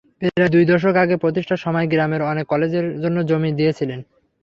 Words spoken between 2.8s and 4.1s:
জন্য জমি দিয়েছিলেন।